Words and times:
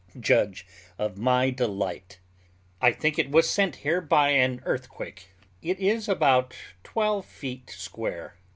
Judge 0.19 0.65
of 0.97 1.19
my 1.19 1.51
delight. 1.51 2.17
I 2.81 2.91
think 2.91 3.19
it 3.19 3.29
was 3.29 3.47
sent 3.47 3.75
here 3.75 4.01
by 4.01 4.29
an 4.29 4.59
earthquake. 4.65 5.27
It 5.61 5.79
is 5.79 6.09
about 6.09 6.55
twelve 6.83 7.27
feet 7.27 7.69
square. 7.69 8.33